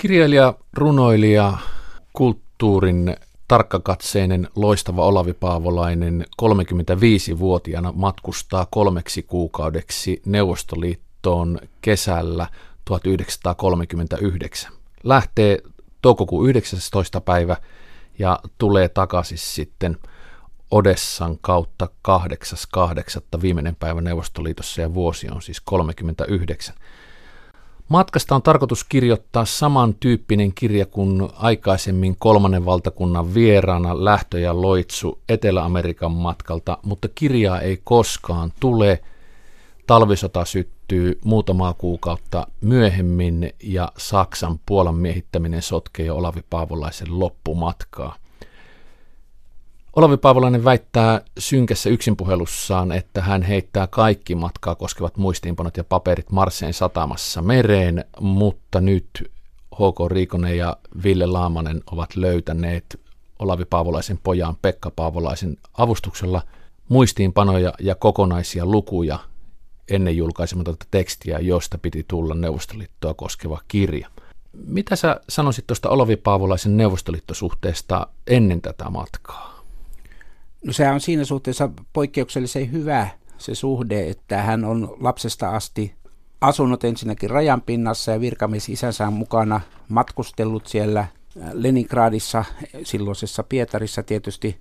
[0.00, 1.58] Kirjailija, runoilija,
[2.12, 3.16] kulttuurin
[3.48, 12.46] tarkkakatseinen, loistava Olavi Paavolainen 35-vuotiaana matkustaa kolmeksi kuukaudeksi Neuvostoliittoon kesällä
[12.84, 14.72] 1939.
[15.04, 15.58] Lähtee
[16.02, 17.20] toukokuun 19.
[17.20, 17.56] päivä
[18.18, 19.98] ja tulee takaisin sitten
[20.70, 23.42] Odessan kautta 8.8.
[23.42, 26.74] viimeinen päivä Neuvostoliitossa ja vuosi on siis 39.
[27.90, 36.12] Matkasta on tarkoitus kirjoittaa samantyyppinen kirja kuin aikaisemmin kolmannen valtakunnan vieraana Lähtö ja Loitsu Etelä-Amerikan
[36.12, 39.02] matkalta, mutta kirjaa ei koskaan tule.
[39.86, 48.16] Talvisota syttyy muutamaa kuukautta myöhemmin ja Saksan Puolan miehittäminen sotkee Olavi Paavolaisen loppumatkaa.
[49.96, 56.74] Olavi Paavolainen väittää synkässä yksinpuhelussaan, että hän heittää kaikki matkaa koskevat muistiinpanot ja paperit Marseen
[56.74, 59.32] satamassa mereen, mutta nyt
[59.74, 60.10] H.K.
[60.10, 63.00] Riikonen ja Ville Laamanen ovat löytäneet
[63.38, 66.42] Olavi Paavolaisen pojan Pekka Paavolaisen avustuksella
[66.88, 69.18] muistiinpanoja ja kokonaisia lukuja
[69.90, 74.08] ennen julkaisematonta tekstiä, josta piti tulla Neuvostoliittoa koskeva kirja.
[74.52, 79.59] Mitä sä sanoisit tuosta Olavi Paavolaisen neuvostoliittosuhteesta ennen tätä matkaa?
[80.64, 83.08] No se on siinä suhteessa poikkeuksellisen hyvä
[83.38, 85.94] se suhde, että hän on lapsesta asti
[86.40, 91.06] asunut ensinnäkin rajan pinnassa ja virkamies isänsä mukana matkustellut siellä
[91.52, 92.44] Leningradissa,
[92.84, 94.60] silloisessa Pietarissa tietysti.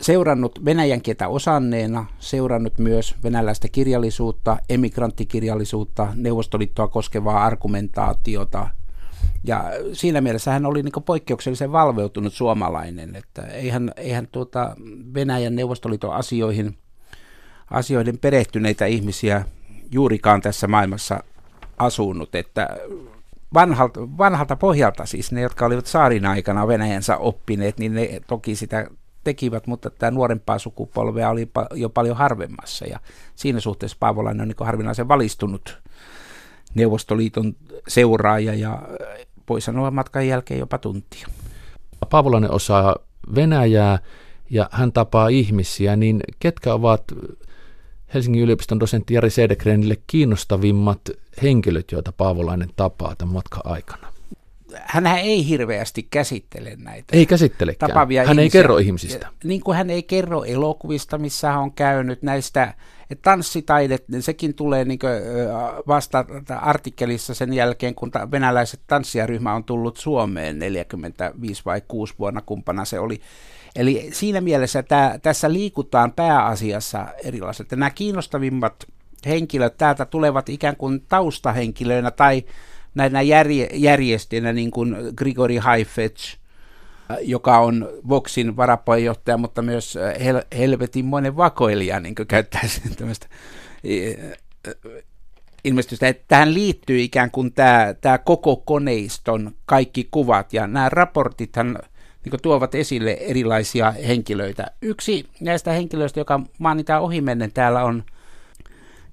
[0.00, 8.68] Seurannut venäjän kieltä osanneena, seurannut myös venäläistä kirjallisuutta, emigranttikirjallisuutta, Neuvostoliittoa koskevaa argumentaatiota,
[9.44, 14.76] ja siinä mielessä hän oli niin poikkeuksellisen valveutunut suomalainen, että eihän, eihän tuota
[15.14, 16.78] Venäjän Neuvostoliiton asioihin,
[17.70, 19.44] asioiden perehtyneitä ihmisiä
[19.90, 21.24] juurikaan tässä maailmassa
[21.78, 22.68] asunut, että
[23.54, 28.86] vanhalta, vanhalta pohjalta siis ne, jotka olivat saarin aikana Venäjänsä oppineet, niin ne toki sitä
[29.24, 32.86] tekivät, mutta tämä nuorempaa sukupolvea oli jo paljon harvemmassa.
[32.86, 33.00] Ja
[33.34, 35.82] siinä suhteessa Paavolainen on niin harvinaisen valistunut
[36.74, 37.56] Neuvostoliiton
[37.88, 38.82] seuraaja ja
[39.48, 41.26] voi sanoa matkan jälkeen jopa tuntia.
[42.10, 42.96] Paavolainen osaa
[43.34, 43.98] Venäjää
[44.50, 47.02] ja hän tapaa ihmisiä, niin ketkä ovat
[48.14, 51.00] Helsingin yliopiston dosentti Jari Sedekrenille kiinnostavimmat
[51.42, 54.12] henkilöt, joita Paavolainen tapaa tämän matkan aikana?
[54.82, 57.88] Hän ei hirveästi käsittele näitä ei käsittelekään.
[57.88, 58.42] tapaavia Hän ihmisiä.
[58.42, 59.28] ei kerro ihmisistä.
[59.44, 62.74] Niin kuin hän ei kerro elokuvista, missä hän on käynyt näistä
[63.22, 64.98] tanssitaidet, niin sekin tulee niin
[65.86, 66.24] vasta
[66.60, 72.98] artikkelissa sen jälkeen, kun venäläiset tanssijaryhmä on tullut Suomeen 45 vai 6 vuonna, kumpana se
[72.98, 73.20] oli.
[73.76, 77.70] Eli siinä mielessä tämä, tässä liikutaan pääasiassa erilaiset.
[77.70, 78.86] Nämä kiinnostavimmat
[79.26, 82.44] henkilöt täältä tulevat ikään kuin taustahenkilöinä tai
[82.94, 86.36] näinä järje, järjestöinä, niin kuin Grigori Haifetz,
[87.20, 93.26] joka on Voxin varapuheenjohtaja, mutta myös hel, helvetinmoinen vakoilija, niin kuin käyttäisin tämmöistä
[95.64, 101.78] ilmestystä, että tähän liittyy ikään kuin tämä, tämä koko koneiston kaikki kuvat, ja nämä raportithan
[102.24, 104.66] niin tuovat esille erilaisia henkilöitä.
[104.82, 108.04] Yksi näistä henkilöistä, joka mainitaan ohimennen täällä on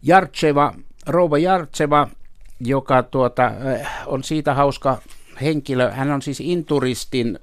[0.04, 0.74] Jartseva,
[1.08, 2.08] rouva Jartseva,
[2.60, 3.52] joka tuota,
[4.06, 4.98] on siitä hauska
[5.42, 5.92] henkilö.
[5.92, 7.40] Hän on siis Inturistin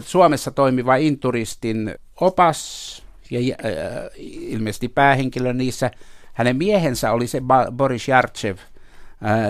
[0.00, 5.90] Suomessa toimiva Inturistin opas ja äh, ilmeisesti päähenkilö niissä.
[6.32, 7.42] Hänen miehensä oli se
[7.72, 8.56] Boris Jartsev,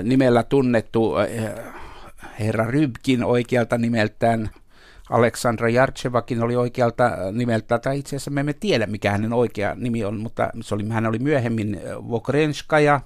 [0.03, 1.15] nimellä tunnettu
[2.41, 4.51] herra Rybkin oikealta nimeltään.
[5.11, 10.05] Aleksandra Jartsevakin oli oikealta nimeltä, tai itse asiassa me emme tiedä mikä hänen oikea nimi
[10.05, 13.01] on, mutta se oli, hän oli myöhemmin Vokrenskaja,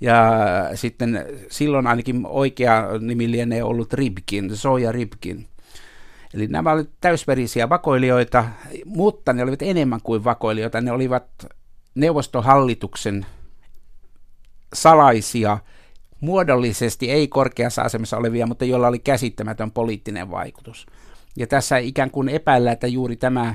[0.00, 0.30] ja
[0.74, 5.46] sitten silloin ainakin oikea nimi lienee ollut Ribkin, Soja Ribkin.
[6.34, 8.44] Eli nämä olivat täysverisiä vakoilijoita,
[8.84, 10.80] mutta ne olivat enemmän kuin vakoilijoita.
[10.80, 11.26] Ne olivat
[11.94, 13.26] neuvostohallituksen
[14.74, 15.58] salaisia,
[16.20, 20.86] muodollisesti ei korkeassa asemassa olevia, mutta joilla oli käsittämätön poliittinen vaikutus.
[21.36, 23.54] Ja tässä ikään kuin epäillä, että juuri tämä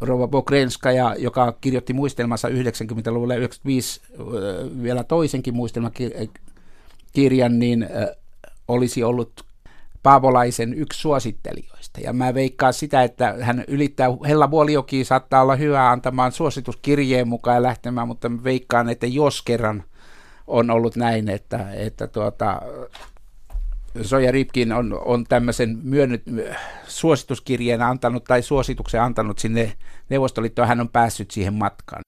[0.00, 4.00] Rova Bokrenskaja, joka kirjoitti muistelmassa 90-luvulla 95
[4.82, 7.88] vielä toisenkin muistelmakirjan, niin
[8.68, 9.46] olisi ollut
[10.02, 12.00] Paavolaisen yksi suosittelijoista.
[12.00, 17.54] Ja mä veikkaan sitä, että hän ylittää, Hella Vuolioki saattaa olla hyvä antamaan suosituskirjeen mukaan
[17.54, 19.84] ja lähtemään, mutta mä veikkaan, että jos kerran
[20.46, 22.62] on ollut näin, että, että tuota,
[24.02, 26.22] Soja Ripkin on, on tämmöisen myönnyt,
[26.86, 29.72] suosituskirjeen antanut tai suosituksen antanut sinne
[30.08, 32.00] Neuvostoliittoon, hän on päässyt siihen matkaan.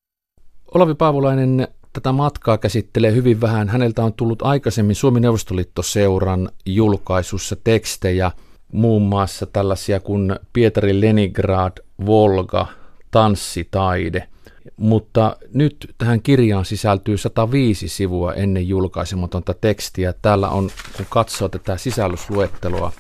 [0.75, 3.69] Olavi Paavolainen tätä matkaa käsittelee hyvin vähän.
[3.69, 8.31] Häneltä on tullut aikaisemmin Suomi Neuvostoliitto-seuran julkaisussa tekstejä,
[8.73, 11.73] muun muassa tällaisia kuin Pietari Leningrad,
[12.07, 12.67] Volga,
[13.11, 14.29] tanssitaide.
[14.77, 20.15] Mutta nyt tähän kirjaan sisältyy 105 sivua ennen julkaisematonta tekstiä.
[20.23, 22.93] Täällä on, kun katsoo tätä sisällysluetteloa,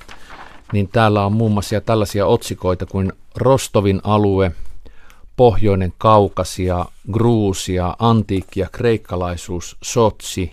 [0.72, 4.52] niin täällä on muun muassa tällaisia otsikoita kuin Rostovin alue,
[5.36, 10.52] Pohjoinen Kaukasia, Gruusia, antiikki ja kreikkalaisuus, Sotsi,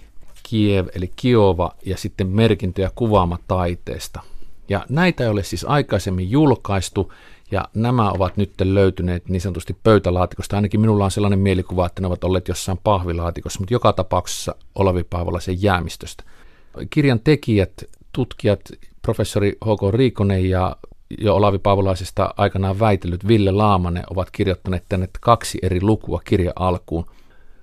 [0.50, 4.22] Kiev eli Kiova ja sitten merkintöjä kuvaamataiteesta.
[4.70, 7.14] Ja näitä ei ole siis aikaisemmin julkaistu
[7.52, 10.56] ja nämä ovat nyt löytyneet niin sanotusti pöytälaatikosta.
[10.56, 15.04] Ainakin minulla on sellainen mielikuva, että ne ovat olleet jossain pahvilaatikossa, mutta joka tapauksessa Olavi
[15.04, 16.24] Paavolaisen jäämistöstä.
[16.90, 17.72] Kirjan tekijät,
[18.12, 18.60] tutkijat,
[19.02, 19.94] professori H.K.
[19.94, 20.76] Riikonen ja
[21.18, 27.06] jo Olavi Paavolaisesta aikanaan väitellyt Ville Laamanen ovat kirjoittaneet tänne kaksi eri lukua kirja alkuun.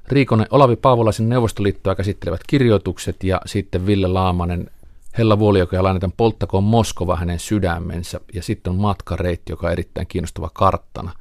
[0.08, 4.70] Riikonen Olavi Paavolaisen Neuvostoliittoa käsittelevät kirjoitukset ja sitten Ville Laamanen
[5.18, 10.06] Hella Vuolijoki ja lainataan Polttakoon Moskova hänen sydämensä ja sitten on matkareitti, joka on erittäin
[10.06, 11.12] kiinnostava karttana.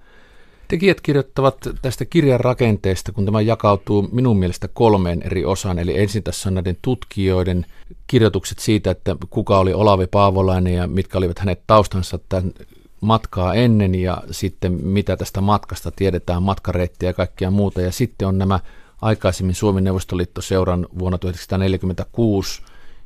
[0.68, 5.80] Tekijät kirjoittavat tästä kirjan rakenteesta, kun tämä jakautuu minun mielestä kolmeen eri osaan.
[5.80, 7.66] Eli ensin tässä on näiden tutkijoiden
[8.08, 12.52] kirjoitukset siitä, että kuka oli Olavi Paavolainen ja mitkä olivat hänet taustansa tämän
[13.02, 17.82] matkaa ennen ja sitten mitä tästä matkasta tiedetään, matkareittiä ja kaikkea muuta.
[17.82, 18.60] Ja sitten on nämä
[19.02, 22.62] aikaisemmin Suomen Neuvostoliitto-seuran vuonna 1946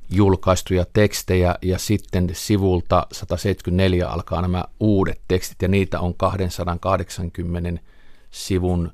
[0.09, 7.81] julkaistuja tekstejä ja sitten sivulta 174 alkaa nämä uudet tekstit ja niitä on 280
[8.31, 8.91] sivun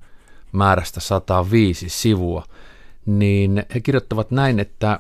[0.52, 2.44] määrästä 105 sivua,
[3.06, 5.00] niin he kirjoittavat näin, että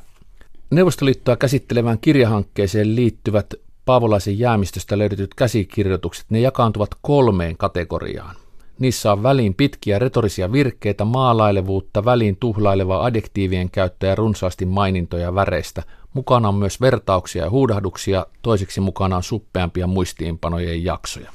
[0.71, 3.53] Neuvostoliittoa käsittelevään kirjahankkeeseen liittyvät
[3.85, 8.35] Paavolaisen jäämistöstä löydetyt käsikirjoitukset, ne jakaantuvat kolmeen kategoriaan.
[8.79, 15.83] Niissä on väliin pitkiä retorisia virkkeitä, maalailevuutta, väliin tuhlailevaa adjektiivien käyttöä ja runsaasti mainintoja väreistä–
[16.13, 21.31] Mukana on myös vertauksia ja huudahduksia, toiseksi mukana on suppeampia muistiinpanojen jaksoja.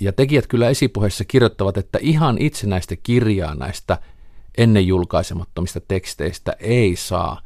[0.00, 3.98] Ja tekijät kyllä esipuheessa kirjoittavat, että ihan itsenäistä kirjaa näistä
[4.58, 7.40] ennen julkaisemattomista teksteistä ei saa.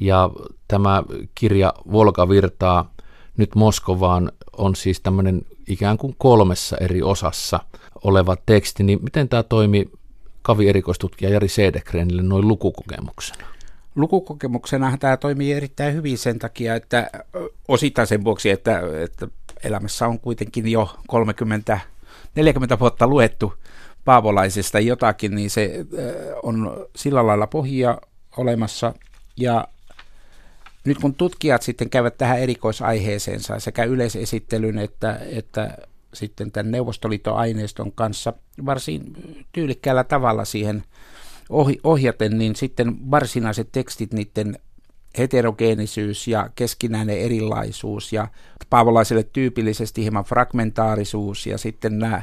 [0.00, 0.30] Ja
[0.68, 1.02] tämä
[1.34, 2.94] kirja Volga virtaa
[3.36, 7.60] nyt Moskovaan on siis tämmöinen ikään kuin kolmessa eri osassa
[8.04, 9.90] oleva teksti, niin miten tämä toimi
[10.42, 13.44] kavi-erikoistutkija Jari Sedekrenille noin lukukokemuksena?
[13.94, 17.10] Lukukokemuksena tämä toimii erittäin hyvin sen takia, että
[17.68, 19.28] osittain sen vuoksi, että, että
[19.64, 21.80] elämässä on kuitenkin jo 30,
[22.34, 23.54] 40 vuotta luettu
[24.04, 25.86] paavolaisesta jotakin, niin se
[26.42, 27.98] on sillä lailla pohjia
[28.36, 28.94] olemassa.
[29.36, 29.68] Ja
[30.84, 35.78] nyt kun tutkijat sitten käyvät tähän erikoisaiheeseensa sekä yleisesittelyn että, että
[36.14, 38.32] sitten tämän Neuvostoliiton aineiston kanssa
[38.66, 39.12] varsin
[39.52, 40.84] tyylikkäällä tavalla siihen
[41.50, 44.58] ohi, ohjaten, niin sitten varsinaiset tekstit, niiden
[45.18, 48.28] heterogeenisyys ja keskinäinen erilaisuus ja
[48.70, 52.22] paavolaiselle tyypillisesti hieman fragmentaarisuus ja sitten nämä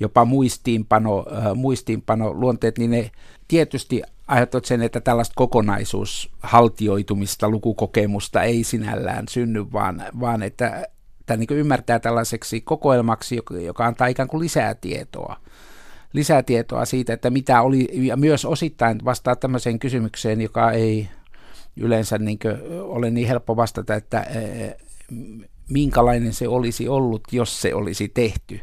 [0.00, 3.10] jopa muistiinpano, äh, muistiinpano luonteet, niin ne
[3.48, 10.86] tietysti aiheuttavat sen, että tällaista kokonaisuushaltioitumista, lukukokemusta ei sinällään synny, vaan, vaan että
[11.26, 15.36] tämä niin ymmärtää tällaiseksi kokoelmaksi, joka, antaa ikään kuin lisää tietoa
[16.16, 21.08] lisätietoa siitä, että mitä oli, ja myös osittain vastaa tämmöiseen kysymykseen, joka ei
[21.76, 22.38] yleensä niin
[22.82, 24.26] ole niin helppo vastata, että
[25.70, 28.60] minkälainen se olisi ollut, jos se olisi tehty.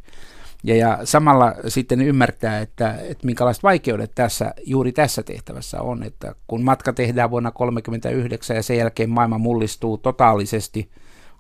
[0.64, 6.36] Ja, ja samalla sitten ymmärtää, että, että minkälaiset vaikeudet tässä, juuri tässä tehtävässä on, että
[6.48, 10.90] kun matka tehdään vuonna 1939 ja sen jälkeen maailma mullistuu totaalisesti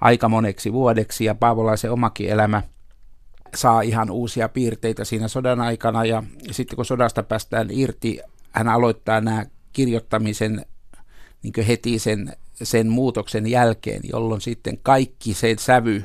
[0.02, 2.62] aika moneksi vuodeksi ja Paavolaisen omakin elämä–
[3.56, 8.20] saa ihan uusia piirteitä siinä sodan aikana ja sitten kun sodasta päästään irti,
[8.52, 10.66] hän aloittaa nämä kirjoittamisen
[11.44, 16.04] niin heti sen, sen muutoksen jälkeen, jolloin sitten kaikki se sävy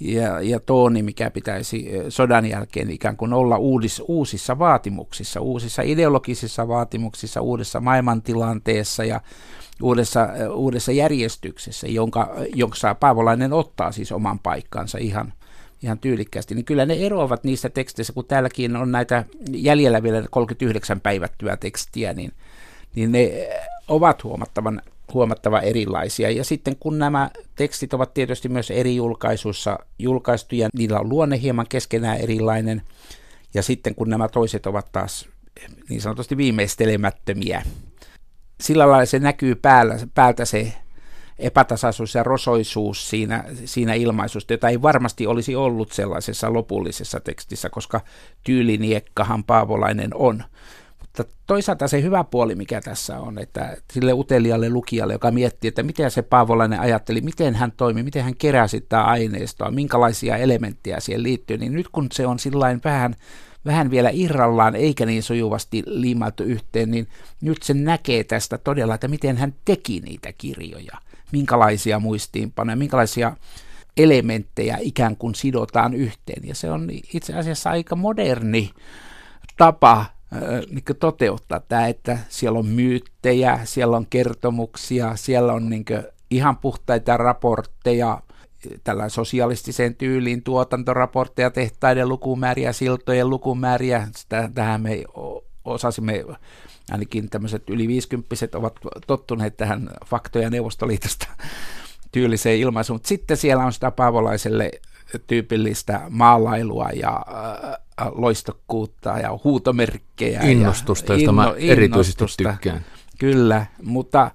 [0.00, 6.68] ja, ja tooni, mikä pitäisi sodan jälkeen ikään kuin olla uudis, uusissa vaatimuksissa, uusissa ideologisissa
[6.68, 9.20] vaatimuksissa, uudessa maailmantilanteessa ja
[9.82, 15.32] uudessa, uudessa järjestyksessä, jonka, jonka Paavolainen ottaa siis oman paikkansa ihan
[15.82, 21.00] ihan tyylikkäästi, niin kyllä ne eroavat niistä teksteistä, kun täälläkin on näitä jäljellä vielä 39
[21.00, 22.32] päivättyä tekstiä, niin,
[22.94, 23.48] niin ne
[23.88, 24.82] ovat huomattavan,
[25.14, 26.30] huomattavan erilaisia.
[26.30, 31.66] Ja sitten kun nämä tekstit ovat tietysti myös eri julkaisuissa julkaistuja, niillä on luonne hieman
[31.68, 32.82] keskenään erilainen,
[33.54, 35.28] ja sitten kun nämä toiset ovat taas
[35.88, 37.62] niin sanotusti viimeistelemättömiä,
[38.60, 40.72] sillä lailla se näkyy päällä, päältä se
[41.38, 48.00] epätasaisuus ja rosoisuus siinä, siinä ilmaisusta, jota ei varmasti olisi ollut sellaisessa lopullisessa tekstissä, koska
[48.44, 50.44] tyyliniekkahan Paavolainen on.
[51.00, 55.82] Mutta toisaalta se hyvä puoli, mikä tässä on, että sille utelialle lukijalle, joka miettii, että
[55.82, 61.22] miten se Paavolainen ajatteli, miten hän toimi, miten hän keräsi sitä aineistoa, minkälaisia elementtejä siihen
[61.22, 63.14] liittyy, niin nyt kun se on sillain vähän,
[63.64, 67.08] vähän vielä irrallaan eikä niin sujuvasti liimattu yhteen, niin
[67.40, 70.98] nyt se näkee tästä todella, että miten hän teki niitä kirjoja,
[71.32, 73.36] minkälaisia muistiinpanoja, minkälaisia
[73.96, 76.48] elementtejä ikään kuin sidotaan yhteen.
[76.48, 78.70] Ja se on itse asiassa aika moderni
[79.56, 80.06] tapa
[80.70, 85.84] niin toteuttaa tämä, että siellä on myyttejä, siellä on kertomuksia, siellä on niin
[86.30, 88.22] ihan puhtaita raportteja,
[88.84, 94.08] tällä sosialistiseen tyyliin tuotantoraportteja, tehtaiden lukumääriä, siltojen lukumääriä.
[94.54, 95.04] Tähän me
[95.64, 96.24] osasimme,
[96.90, 101.26] ainakin tämmöiset yli 50 ovat tottuneet tähän faktoja Neuvostoliitosta
[102.12, 104.70] tyyliseen ilmaisuun, mutta sitten siellä on sitä paavolaiselle
[105.26, 110.40] tyypillistä maalailua ja äh, loistokkuutta ja huutomerkkejä.
[110.40, 112.84] Innostusta, ja josta inno, mä erityisesti tykkään.
[113.18, 114.30] Kyllä, mutta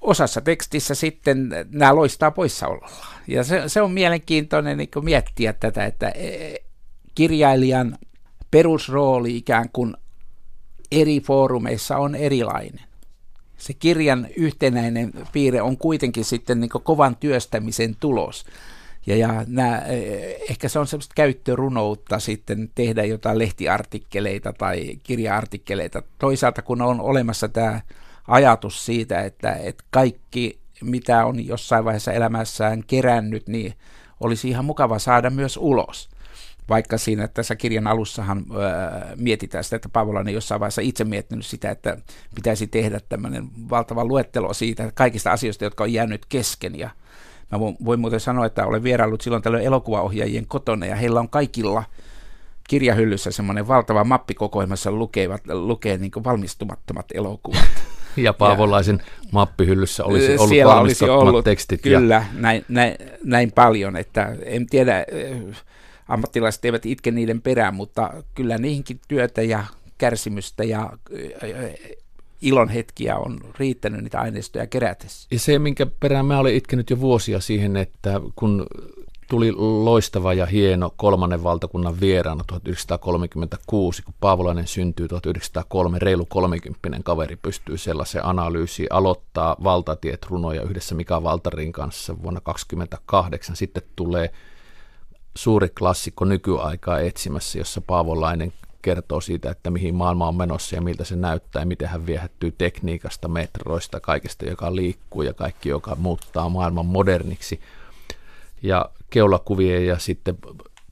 [0.00, 3.06] osassa tekstissä sitten nämä loistaa poissaololla.
[3.28, 6.54] Ja se, se on mielenkiintoinen niin miettiä tätä, että e,
[7.14, 7.98] kirjailijan
[8.50, 9.96] perusrooli ikään kuin
[11.00, 12.80] eri foorumeissa on erilainen
[13.64, 18.44] se kirjan yhtenäinen piirre on kuitenkin sitten niin kovan työstämisen tulos.
[19.06, 26.02] Ja, ja nämä, eh, ehkä se on semmoista käyttörunoutta sitten tehdä jotain lehtiartikkeleita tai kirjaartikkeleita.
[26.18, 27.80] Toisaalta kun on olemassa tämä
[28.28, 33.74] ajatus siitä, että, että kaikki mitä on jossain vaiheessa elämässään kerännyt, niin
[34.20, 36.08] olisi ihan mukava saada myös ulos
[36.68, 41.70] vaikka siinä tässä kirjan alussahan ää, mietitään sitä, että Paavolainen jossain vaiheessa itse miettinyt sitä,
[41.70, 41.96] että
[42.34, 46.78] pitäisi tehdä tämmöinen valtava luettelo siitä kaikista asioista, jotka on jäänyt kesken.
[46.78, 46.90] Ja
[47.52, 51.28] mä voin, voin muuten sanoa, että olen vieraillut silloin tällöin elokuvaohjaajien kotona ja heillä on
[51.28, 51.84] kaikilla
[52.68, 57.64] kirjahyllyssä semmoinen valtava mappikokoelmassa lukevat, lukee niin valmistumattomat elokuvat.
[58.16, 61.82] Ja Paavolaisen ja, mappihyllyssä olisi ollut siellä olisi ollut, tekstit.
[61.82, 62.24] Kyllä, ja...
[62.32, 65.04] näin, näin, näin paljon, että en tiedä,
[66.08, 69.64] ammattilaiset eivät itke niiden perään, mutta kyllä niihinkin työtä ja
[69.98, 70.92] kärsimystä ja
[72.40, 75.28] ilon hetkiä on riittänyt niitä aineistoja kerätessä.
[75.30, 78.66] Ja se, minkä perään mä olin itkenyt jo vuosia siihen, että kun
[79.28, 87.36] tuli loistava ja hieno kolmannen valtakunnan vieraana 1936, kun Paavolainen syntyy 1903, reilu 30 kaveri
[87.36, 94.30] pystyy sellaiseen analyysiin, aloittaa valtatiet runoja yhdessä Mika Valtarin kanssa vuonna 1928, sitten tulee
[95.36, 101.04] suuri klassikko nykyaikaa etsimässä, jossa Paavolainen kertoo siitä, että mihin maailma on menossa ja miltä
[101.04, 106.48] se näyttää ja miten hän viehättyy tekniikasta, metroista, kaikesta, joka liikkuu ja kaikki, joka muuttaa
[106.48, 107.60] maailman moderniksi.
[108.62, 110.38] Ja keulakuvien ja sitten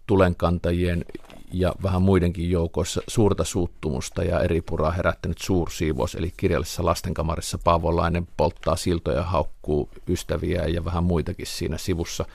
[0.07, 1.05] tulenkantajien
[1.53, 8.29] ja vähän muidenkin joukoissa suurta suuttumusta ja eri puraa herättänyt suursiivous, eli kirjallisessa lastenkamarissa Paavolainen
[8.37, 12.25] polttaa siltoja, haukkuu ystäviä ja vähän muitakin siinä sivussa–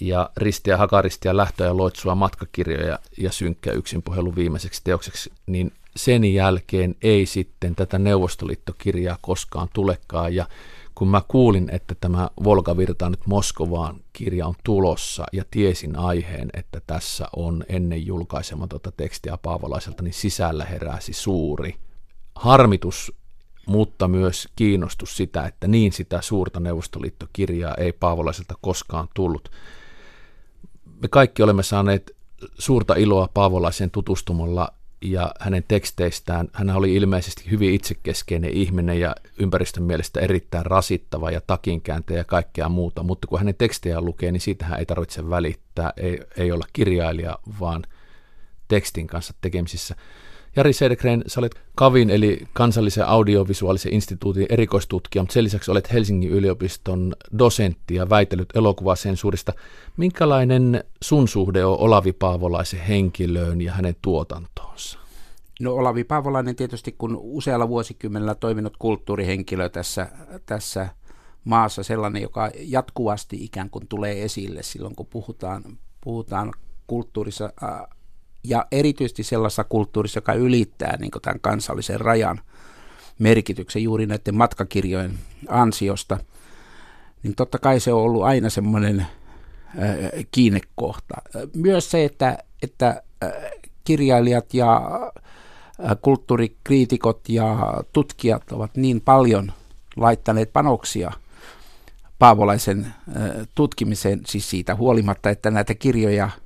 [0.00, 6.24] ja Ristiä Hakaristia lähtö- ja loitsua matkakirjoja ja synkkä yksin puhelu viimeiseksi teokseksi, niin sen
[6.24, 10.34] jälkeen ei sitten tätä Neuvostoliittokirjaa koskaan tulekaan.
[10.34, 10.46] Ja
[10.94, 16.50] kun mä kuulin, että tämä Volga virtaa nyt Moskovaan kirja on tulossa ja tiesin aiheen,
[16.54, 21.74] että tässä on ennen julkaisematonta tekstiä Paavolaiselta, niin sisällä heräsi suuri
[22.34, 23.12] harmitus,
[23.68, 29.50] mutta myös kiinnostus sitä, että niin sitä suurta Neuvostoliittokirjaa ei Paavolaiselta koskaan tullut
[31.02, 32.16] me kaikki olemme saaneet
[32.58, 34.68] suurta iloa Paavolaiseen tutustumalla
[35.00, 36.48] ja hänen teksteistään.
[36.52, 42.68] Hän oli ilmeisesti hyvin itsekeskeinen ihminen ja ympäristön mielestä erittäin rasittava ja takinkääntäjä ja kaikkea
[42.68, 47.38] muuta, mutta kun hänen tekstejään lukee, niin siitähän ei tarvitse välittää, ei, ei olla kirjailija,
[47.60, 47.84] vaan
[48.68, 49.96] tekstin kanssa tekemisissä.
[50.58, 56.30] Jari Sedegren, sä olet KAVin eli kansallisen audiovisuaalisen instituutin erikoistutkija, mutta sen lisäksi olet Helsingin
[56.30, 59.52] yliopiston dosentti ja väitellyt elokuvasensuurista.
[59.96, 64.98] Minkälainen sun suhde on Olavi Paavolaisen henkilöön ja hänen tuotantoonsa?
[65.60, 70.08] No Olavi Paavolainen tietysti, kun usealla vuosikymmenellä toiminut kulttuurihenkilö tässä,
[70.46, 70.88] tässä
[71.44, 75.62] maassa, sellainen, joka jatkuvasti ikään kuin tulee esille silloin, kun puhutaan,
[76.00, 76.52] puhutaan
[76.86, 77.52] kulttuurissa
[78.48, 82.40] ja erityisesti sellaisessa kulttuurissa, joka ylittää niin tämän kansallisen rajan
[83.18, 86.18] merkityksen juuri näiden matkakirjojen ansiosta,
[87.22, 89.06] niin totta kai se on ollut aina semmoinen
[90.30, 91.14] kiinnekohta.
[91.54, 93.02] Myös se, että, että
[93.84, 94.80] kirjailijat ja
[96.02, 97.58] kulttuurikriitikot ja
[97.92, 99.52] tutkijat ovat niin paljon
[99.96, 101.12] laittaneet panoksia
[102.18, 102.86] Paavolaisen
[103.54, 106.30] tutkimiseen, siis siitä huolimatta, että näitä kirjoja–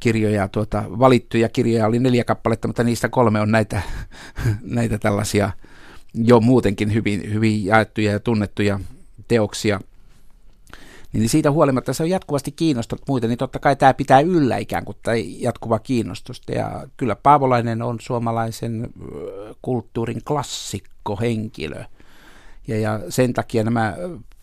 [0.00, 3.82] kirjoja, tuota, valittuja kirjoja oli neljä kappaletta, mutta niistä kolme on näitä,
[4.62, 5.50] näitä tällaisia
[6.14, 8.80] jo muutenkin hyvin, hyvin jaettuja ja tunnettuja
[9.28, 9.80] teoksia.
[11.12, 14.84] Niin siitä huolimatta se on jatkuvasti kiinnostunut muita, niin totta kai tämä pitää yllä ikään
[14.84, 16.52] kuin tai jatkuva kiinnostusta.
[16.52, 18.88] Ja kyllä Paavolainen on suomalaisen
[19.62, 21.84] kulttuurin klassikko henkilö.
[22.68, 23.94] Ja, ja sen takia nämä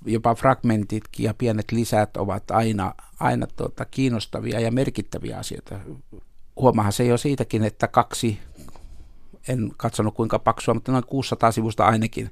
[0.06, 5.80] jopa fragmentitkin ja pienet lisät ovat aina, aina tuota, kiinnostavia ja merkittäviä asioita.
[6.56, 8.40] Huomaahan se jo siitäkin, että kaksi,
[9.48, 12.30] en katsonut kuinka paksua, mutta noin 600 sivusta ainakin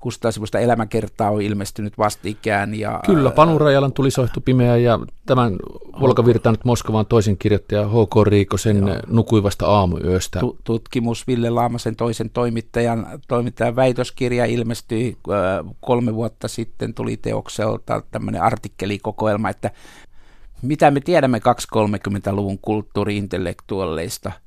[0.00, 2.74] 600 sivusta elämäkertaa on ilmestynyt vastikään.
[2.74, 5.56] Ja, Kyllä, Panu Rajalan tuli soihtu pimeä ja tämän
[6.00, 8.26] Volkavirtaan nyt Moskovaan toisen kirjoittaja H.K.
[8.26, 8.96] Riikosen joo.
[9.06, 10.40] nukuivasta aamuyöstä.
[10.40, 15.16] Tu- tutkimus Ville Laamasen toisen toimittajan, toimittajan väitöskirja ilmestyi
[15.80, 19.70] kolme vuotta sitten, tuli teokselta tämmöinen artikkelikokoelma, että
[20.62, 24.32] mitä me tiedämme 230-luvun kulttuuriintellektuaalleista–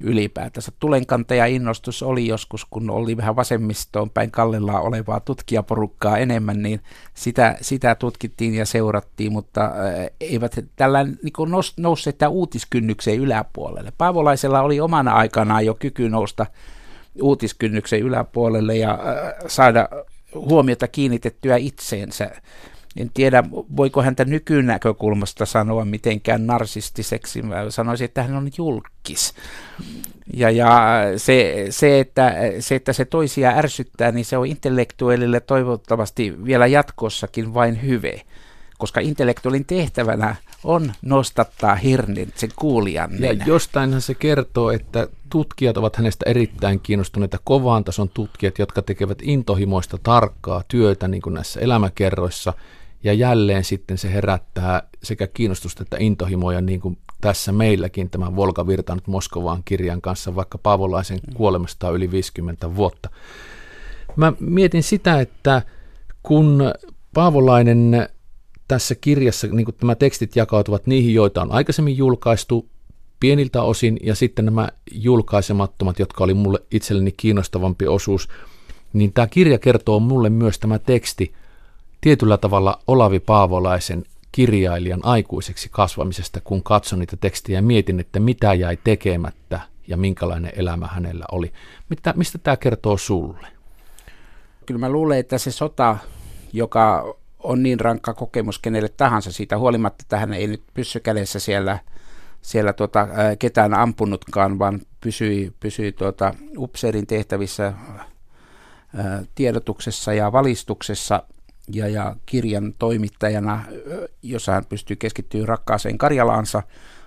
[0.00, 0.72] ylipäätänsä.
[0.80, 6.80] Tulenkantaja innostus oli joskus, kun oli vähän vasemmistoon päin kallellaan olevaa tutkijaporukkaa enemmän, niin
[7.14, 9.72] sitä, sitä tutkittiin ja seurattiin, mutta äh,
[10.20, 13.92] eivät tällä niin nousseet tämän uutiskynnykseen yläpuolelle.
[13.98, 16.46] Paavolaisella oli omana aikanaan jo kyky nousta
[17.22, 19.88] uutiskynnyksen yläpuolelle ja äh, saada
[20.34, 22.30] huomiota kiinnitettyä itseensä
[22.96, 23.44] en tiedä,
[23.76, 27.42] voiko häntä nykynäkökulmasta sanoa mitenkään narsistiseksi.
[27.42, 29.34] Mä sanoisin, että hän on julkis.
[30.34, 36.44] Ja, ja se, se, että, se, että se toisia ärsyttää, niin se on intellektuellille toivottavasti
[36.44, 38.22] vielä jatkossakin vain hyve.
[38.78, 43.10] Koska intellektuaalin tehtävänä on nostattaa hirnin sen kuulijan.
[43.20, 49.18] Ja jostainhan se kertoo, että tutkijat ovat hänestä erittäin kiinnostuneita, kovaan tason tutkijat, jotka tekevät
[49.22, 52.52] intohimoista tarkkaa työtä niin kuin näissä elämäkerroissa–
[53.04, 58.66] ja jälleen sitten se herättää sekä kiinnostusta että intohimoja, niin kuin tässä meilläkin tämän Volga
[58.66, 61.34] virtanut Moskovaan kirjan kanssa, vaikka Paavolaisen mm.
[61.34, 63.10] kuolemasta on yli 50 vuotta.
[64.16, 65.62] Mä mietin sitä, että
[66.22, 66.72] kun
[67.14, 68.08] Paavolainen
[68.68, 72.68] tässä kirjassa, niin kuin nämä tekstit jakautuvat niihin, joita on aikaisemmin julkaistu
[73.20, 78.28] pieniltä osin, ja sitten nämä julkaisemattomat, jotka oli mulle itselleni kiinnostavampi osuus,
[78.92, 81.32] niin tämä kirja kertoo mulle myös tämä teksti
[82.00, 88.54] tietyllä tavalla Olavi Paavolaisen kirjailijan aikuiseksi kasvamisesta, kun katson niitä tekstejä ja mietin, että mitä
[88.54, 91.52] jäi tekemättä ja minkälainen elämä hänellä oli.
[91.88, 93.46] Mitä, mistä tämä kertoo sulle?
[94.66, 95.96] Kyllä mä luulen, että se sota,
[96.52, 101.38] joka on niin rankka kokemus kenelle tahansa siitä huolimatta, että hän ei nyt pysy kädessä
[101.38, 101.78] siellä,
[102.42, 103.08] siellä tuota,
[103.38, 107.72] ketään ampunutkaan, vaan pysyi, pysyi tuota, upseerin tehtävissä
[109.34, 111.22] tiedotuksessa ja valistuksessa–
[111.74, 113.64] ja, ja kirjan toimittajana,
[114.22, 116.62] jossa hän pystyy keskittyä rakkaaseen Karjalaansa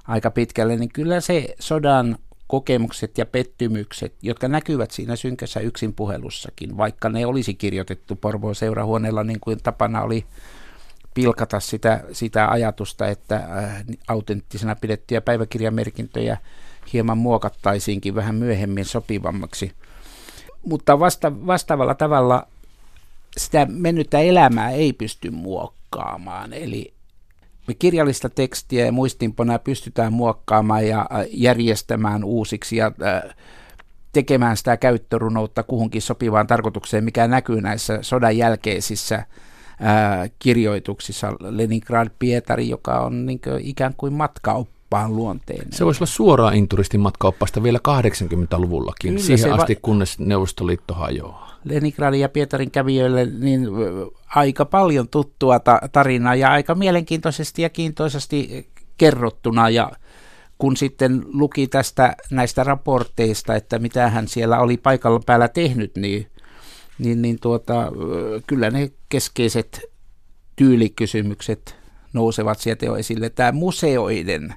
[0.08, 7.10] aika pitkälle, niin kyllä se sodan kokemukset ja pettymykset, jotka näkyvät siinä synkässä yksinpuhelussakin, vaikka
[7.10, 10.26] ne olisi kirjoitettu Porvoon seurahuoneella niin kuin tapana oli
[11.13, 16.38] pilkata sitä, sitä ajatusta, että äh, autenttisena pidettyjä päiväkirjamerkintöjä
[16.93, 19.71] hieman muokattaisiinkin vähän myöhemmin sopivammaksi.
[20.65, 22.47] Mutta vasta, vastaavalla tavalla
[23.38, 26.54] sitä mennyttä elämää ei pysty muokkaamaan.
[26.54, 26.93] Eli
[27.67, 33.36] me kirjallista tekstiä ja muistinpanoja pystytään muokkaamaan ja äh, järjestämään uusiksi ja äh,
[34.13, 39.26] tekemään sitä käyttörunoutta kuhunkin sopivaan tarkoitukseen, mikä näkyy näissä sodan jälkeisissä äh,
[40.39, 41.34] kirjoituksissa.
[41.39, 45.67] Leningrad Pietari, joka on niin kuin ikään kuin matkaoppaan luonteen.
[45.72, 51.53] Se voisi olla suoraan inturistin matkaoppaasta vielä 80-luvullakin, Kyllä, siihen asti va- kunnes Neuvostoliitto hajoaa.
[51.63, 53.67] Leningradin ja Pietarin kävijöille niin
[54.28, 59.91] aika paljon tuttua ta- tarinaa ja aika mielenkiintoisesti ja kiintoisesti kerrottuna ja
[60.58, 66.28] kun sitten luki tästä näistä raporteista, että mitä hän siellä oli paikalla päällä tehnyt, niin,
[66.99, 67.91] niin, niin tuota,
[68.47, 69.82] kyllä ne keskeiset
[70.56, 71.76] tyylikysymykset
[72.13, 73.30] nousevat sieltä jo esille.
[73.30, 74.56] Tämä museoiden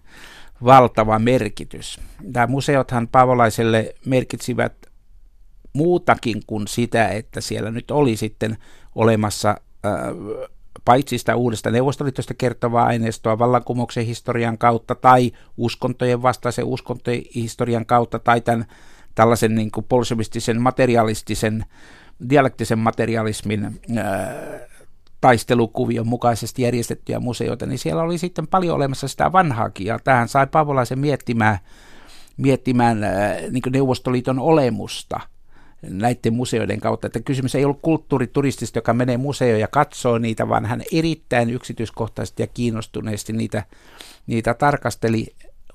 [0.64, 2.00] valtava merkitys.
[2.32, 4.85] Tämä museothan Paavolaiselle merkitsivät
[5.76, 8.56] muutakin kuin sitä, että siellä nyt oli sitten
[8.94, 9.50] olemassa
[9.86, 9.92] äh,
[10.84, 18.18] paitsi sitä uudesta neuvostoliitosta kertovaa aineistoa vallankumouksen historian kautta tai uskontojen vastaisen uskontojen historian kautta
[18.18, 18.66] tai tämän
[19.14, 21.64] tällaisen niin kuin bolshevistisen materialistisen
[22.30, 23.74] dialektisen materialismin äh,
[25.20, 30.46] taistelukuvion mukaisesti järjestettyjä museoita, niin siellä oli sitten paljon olemassa sitä vanhaakin, ja tähän sai
[30.46, 31.58] Paavolaisen miettimään,
[32.36, 35.20] miettimään äh, niin Neuvostoliiton olemusta–
[35.90, 37.06] näiden museoiden kautta.
[37.06, 42.42] Että kysymys ei ollut kulttuurituristista, joka menee museoon ja katsoo niitä, vaan hän erittäin yksityiskohtaisesti
[42.42, 43.62] ja kiinnostuneesti niitä,
[44.26, 45.26] niitä tarkasteli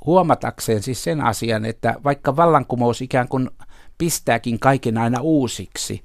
[0.05, 3.49] huomatakseen siis sen asian, että vaikka vallankumous ikään kuin
[3.97, 6.03] pistääkin kaiken aina uusiksi,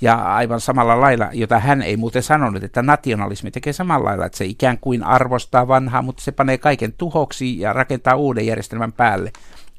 [0.00, 4.38] ja aivan samalla lailla, jota hän ei muuten sanonut, että nationalismi tekee samalla lailla, että
[4.38, 9.32] se ikään kuin arvostaa vanhaa, mutta se panee kaiken tuhoksi ja rakentaa uuden järjestelmän päälle.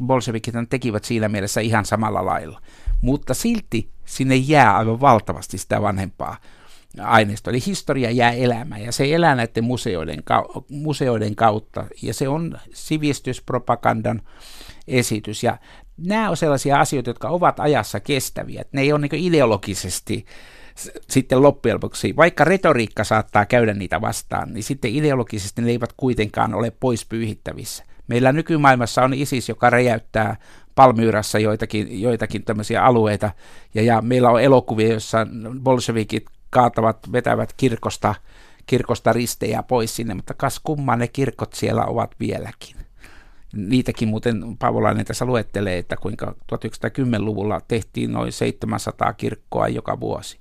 [0.03, 2.61] Bolshevikit tekivät siinä mielessä ihan samalla lailla.
[3.01, 6.37] Mutta silti sinne jää aivan valtavasti sitä vanhempaa
[7.01, 7.51] aineistoa.
[7.51, 10.23] Eli historia jää elämään ja se elää näiden museoiden,
[10.69, 14.21] museoiden kautta ja se on sivistyspropagandan
[14.87, 15.43] esitys.
[15.43, 15.57] Ja
[15.97, 18.63] nämä on sellaisia asioita, jotka ovat ajassa kestäviä.
[18.71, 20.25] Ne ei ole niin ideologisesti
[21.09, 26.53] sitten loppujen lopuksi, vaikka retoriikka saattaa käydä niitä vastaan, niin sitten ideologisesti ne eivät kuitenkaan
[26.53, 27.83] ole pois pyyhittävissä.
[28.07, 30.35] Meillä nykymaailmassa on ISIS, joka räjäyttää
[30.75, 33.31] Palmyrassa joitakin, joitakin tämmöisiä alueita,
[33.73, 35.27] ja, ja meillä on elokuvia, joissa
[35.59, 38.15] bolshevikit kaatavat, vetävät kirkosta,
[38.65, 42.75] kirkosta ristejä pois sinne, mutta kas kumman ne kirkot siellä ovat vieläkin.
[43.53, 50.39] Niitäkin muuten Paavolainen tässä luettelee, että kuinka 1910-luvulla tehtiin noin 700 kirkkoa joka vuosi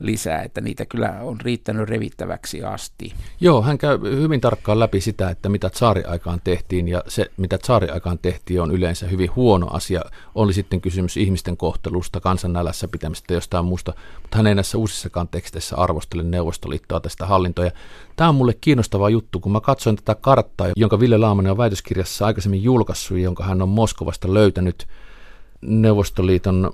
[0.00, 3.12] lisää, että niitä kyllä on riittänyt revittäväksi asti.
[3.40, 8.18] Joo, hän käy hyvin tarkkaan läpi sitä, että mitä tsaariaikaan tehtiin, ja se, mitä tsaariaikaan
[8.18, 10.00] tehtiin, on yleensä hyvin huono asia.
[10.34, 15.76] Oli sitten kysymys ihmisten kohtelusta, kansannälässä pitämistä jostain muusta, mutta hän ei näissä uusissakaan teksteissä
[15.76, 17.70] arvostele Neuvostoliittoa tästä hallintoa.
[18.16, 22.26] Tämä on mulle kiinnostava juttu, kun mä katsoin tätä karttaa, jonka Ville Laamanen on väitöskirjassa
[22.26, 24.86] aikaisemmin julkaissut, jonka hän on Moskovasta löytänyt
[25.60, 26.72] Neuvostoliiton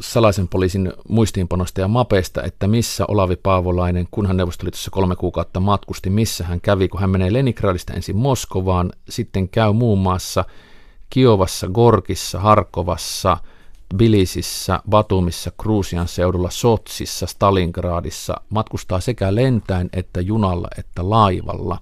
[0.00, 6.10] salaisen poliisin muistiinpanosta ja mapeista, että missä Olavi Paavolainen, kun hän Neuvostoliitossa kolme kuukautta matkusti,
[6.10, 10.44] missä hän kävi, kun hän menee Leningradista ensin Moskovaan, sitten käy muun muassa
[11.10, 13.36] Kiovassa, Gorkissa, Harkovassa,
[13.96, 21.78] Bilisissä, Batumissa, Kruusian seudulla, Sotsissa, Stalingradissa, matkustaa sekä lentäen että junalla että laivalla.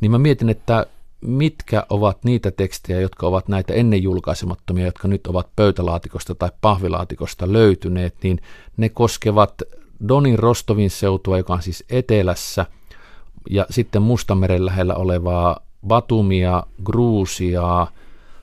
[0.00, 0.86] Niin mä mietin, että
[1.22, 7.52] mitkä ovat niitä tekstejä, jotka ovat näitä ennen julkaisemattomia, jotka nyt ovat pöytälaatikosta tai pahvilaatikosta
[7.52, 8.40] löytyneet, niin
[8.76, 9.62] ne koskevat
[10.08, 12.66] Donin Rostovin seutua, joka on siis etelässä,
[13.50, 17.90] ja sitten Mustameren lähellä olevaa Batumia, Gruusiaa,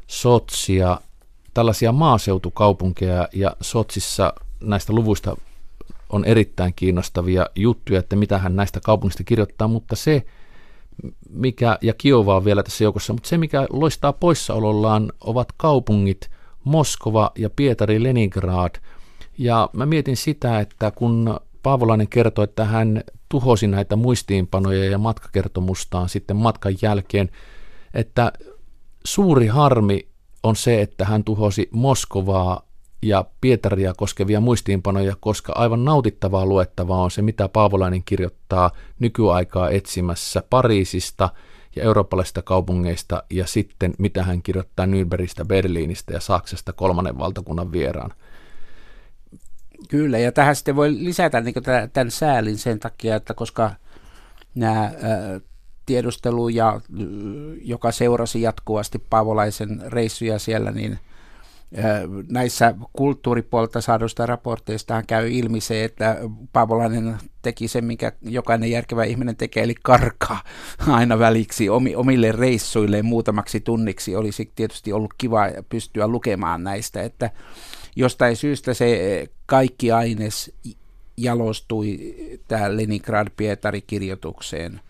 [0.07, 1.01] Sotsia,
[1.53, 5.35] tällaisia maaseutukaupunkeja, ja Sotsissa näistä luvuista
[6.09, 10.25] on erittäin kiinnostavia juttuja, että mitä hän näistä kaupungista kirjoittaa, mutta se,
[11.29, 16.29] mikä, ja Kiova on vielä tässä joukossa, mutta se mikä loistaa poissaolollaan ovat kaupungit
[16.63, 18.75] Moskova ja Pietari Leningrad.
[19.37, 26.09] Ja mä mietin sitä, että kun Paavolainen kertoi, että hän tuhosi näitä muistiinpanoja ja matkakertomustaan
[26.09, 27.29] sitten matkan jälkeen,
[27.93, 28.33] että
[29.05, 30.07] suuri harmi
[30.43, 32.68] on se, että hän tuhosi Moskovaa
[33.01, 40.43] ja Pietaria koskevia muistiinpanoja, koska aivan nautittavaa luettavaa on se, mitä Paavolainen kirjoittaa nykyaikaa etsimässä
[40.49, 41.29] Pariisista
[41.75, 48.13] ja eurooppalaisista kaupungeista, ja sitten mitä hän kirjoittaa Nürnbergistä, Berliinistä ja Saksasta kolmannen valtakunnan vieraan.
[49.89, 51.53] Kyllä, ja tähän sitten voi lisätä niin
[51.93, 53.71] tämän säälin sen takia, että koska
[54.55, 54.93] nämä ää,
[55.85, 56.81] tiedustelu, ja,
[57.61, 60.99] joka seurasi jatkuvasti Paavolaisen reissuja siellä, niin–
[62.29, 66.17] Näissä kulttuuripuolta saaduista raporteista käy ilmi se, että
[66.53, 70.43] Paavolainen teki sen, mikä jokainen järkevä ihminen tekee, eli karkaa
[70.87, 74.15] aina väliksi omille reissuilleen muutamaksi tunniksi.
[74.15, 77.29] Olisi tietysti ollut kiva pystyä lukemaan näistä, että
[77.95, 80.51] jostain syystä se kaikki aines
[81.17, 82.15] jalostui
[82.47, 84.81] tämä Leningrad-Pietari-kirjoitukseen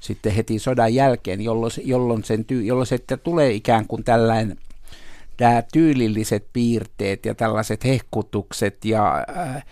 [0.00, 4.58] sitten heti sodan jälkeen, jolloin, jolloin, sen, jolloin se tulee ikään kuin tällainen
[5.40, 9.64] nämä tyylilliset piirteet ja tällaiset hehkutukset ja äh,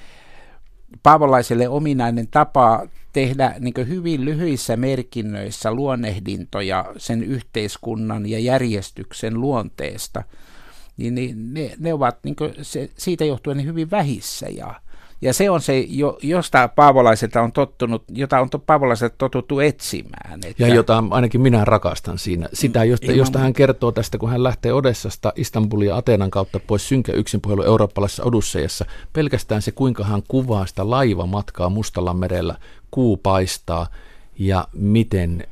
[1.02, 10.22] Paavolaiselle ominainen tapa tehdä niin hyvin lyhyissä merkinnöissä luonnehdintoja sen yhteiskunnan ja järjestyksen luonteesta,
[10.96, 14.74] niin, niin ne, ne ovat niin se, siitä johtuen hyvin vähissä ja
[15.24, 15.86] ja se on se,
[16.22, 20.40] josta paavolaiselta on tottunut, jota on paavolaiselta totuttu etsimään.
[20.46, 20.62] Että...
[20.62, 22.48] Ja jota ainakin minä rakastan siinä.
[22.52, 23.18] Sitä, josta, Ilman...
[23.18, 27.62] josta hän kertoo tästä, kun hän lähtee Odessasta Istanbulin ja Ateenan kautta pois synkä yksinpuhelu
[27.62, 28.84] eurooppalaisessa Odussejassa.
[29.12, 32.54] Pelkästään se, kuinka hän kuvaa sitä laivamatkaa Mustalla merellä,
[32.90, 33.86] kuu paistaa
[34.38, 35.46] ja miten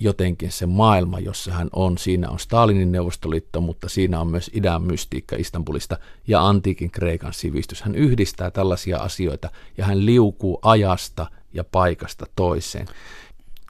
[0.00, 1.98] jotenkin se maailma, jossa hän on.
[1.98, 7.82] Siinä on Stalinin neuvostoliitto, mutta siinä on myös idän mystiikka Istanbulista ja antiikin Kreikan sivistys.
[7.82, 12.86] Hän yhdistää tällaisia asioita ja hän liukuu ajasta ja paikasta toiseen.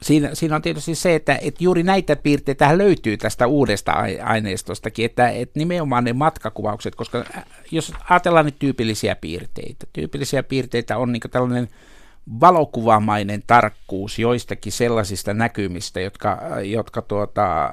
[0.01, 3.91] Siinä, siinä on tietysti se, että, että juuri näitä piirteitä löytyy tästä uudesta
[4.23, 10.97] aineistostakin, että, että nimenomaan ne matkakuvaukset, koska äh, jos ajatellaan nyt tyypillisiä piirteitä, tyypillisiä piirteitä
[10.97, 11.69] on niin tällainen
[12.39, 17.69] valokuvamainen tarkkuus joistakin sellaisista näkymistä, jotka, jotka tuota,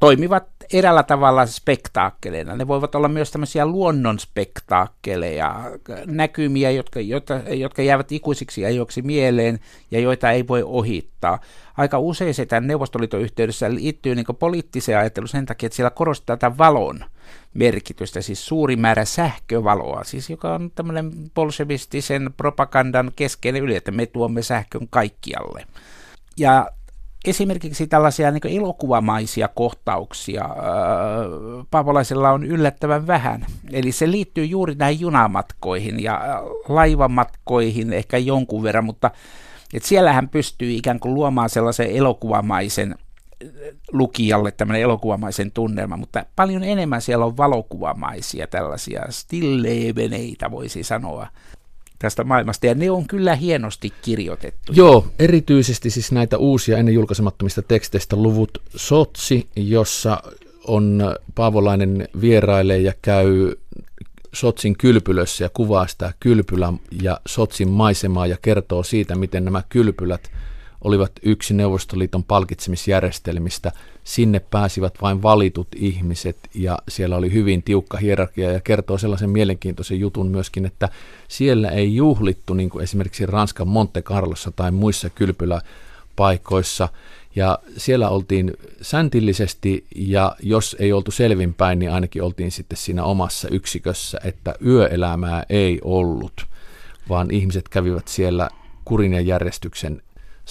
[0.00, 2.56] toimivat eräällä tavalla spektaakkeleina.
[2.56, 5.70] Ne voivat olla myös tämmöisiä luonnon spektaakkeleja,
[6.06, 9.58] näkymiä, jotka, jotka, jotka jäävät ikuisiksi ajoiksi mieleen
[9.90, 11.38] ja joita ei voi ohittaa.
[11.76, 16.38] Aika usein se tämän Neuvostoliiton yhteydessä liittyy niin poliittiseen ajatteluun sen takia, että siellä korostetaan
[16.38, 17.04] tätä valon
[17.54, 24.06] merkitystä, siis suuri määrä sähkövaloa, siis joka on tämmöinen bolshevistisen propagandan keskeinen yli, että me
[24.06, 25.66] tuomme sähkön kaikkialle.
[26.36, 26.70] Ja
[27.24, 30.48] esimerkiksi tällaisia niin elokuvamaisia kohtauksia
[31.70, 33.46] Paavolaisella on yllättävän vähän.
[33.72, 39.10] Eli se liittyy juuri näihin junamatkoihin ja laivamatkoihin ehkä jonkun verran, mutta
[39.74, 42.94] et siellähän pystyy ikään kuin luomaan sellaisen elokuvamaisen
[43.92, 51.26] lukijalle tämmöinen elokuvamaisen tunnelma, mutta paljon enemmän siellä on valokuvamaisia tällaisia stilleveneitä voisi sanoa
[51.98, 54.72] tästä maailmasta, ja ne on kyllä hienosti kirjoitettu.
[54.76, 60.22] Joo, erityisesti siis näitä uusia ennen julkaisemattomista teksteistä luvut Sotsi, jossa
[60.66, 61.02] on
[61.34, 63.54] Paavolainen vierailee ja käy
[64.32, 70.30] Sotsin kylpylössä ja kuvaa sitä kylpylän ja Sotsin maisemaa ja kertoo siitä, miten nämä kylpylät–
[70.84, 73.72] olivat yksi Neuvostoliiton palkitsemisjärjestelmistä.
[74.04, 80.00] Sinne pääsivät vain valitut ihmiset ja siellä oli hyvin tiukka hierarkia ja kertoo sellaisen mielenkiintoisen
[80.00, 80.88] jutun myöskin, että
[81.28, 86.88] siellä ei juhlittu niin kuin esimerkiksi Ranskan Monte Carlossa tai muissa kylpyläpaikoissa
[87.34, 93.48] ja siellä oltiin säntillisesti ja jos ei oltu selvinpäin, niin ainakin oltiin sitten siinä omassa
[93.48, 96.46] yksikössä, että yöelämää ei ollut,
[97.08, 98.48] vaan ihmiset kävivät siellä
[98.84, 100.02] kurin ja järjestyksen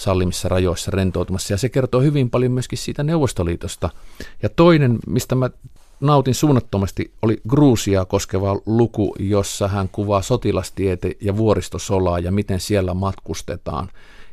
[0.02, 1.52] sallimissa rajoissa rentoutumassa.
[1.52, 3.90] Ja se kertoo hyvin paljon myöskin siitä Neuvostoliitosta.
[4.42, 5.50] Ja toinen, mistä mä
[6.00, 12.94] nautin suunnattomasti, oli Gruusia koskeva luku, jossa hän kuvaa sotilastiete ja vuoristosolaa ja miten siellä
[12.94, 13.88] matkustetaan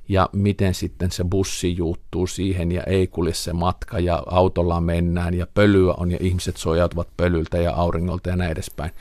[0.10, 5.34] ja miten sitten se bussi juuttuu siihen ja ei kulje se matka ja autolla mennään
[5.34, 8.91] ja pölyä on ja ihmiset sojautuvat pölyltä ja auringolta ja näin edespäin.